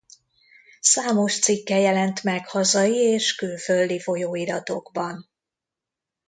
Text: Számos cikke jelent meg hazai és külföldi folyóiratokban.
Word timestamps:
Számos 0.79 1.39
cikke 1.39 1.79
jelent 1.79 2.23
meg 2.23 2.47
hazai 2.47 2.95
és 2.95 3.35
külföldi 3.35 3.99
folyóiratokban. 3.99 5.29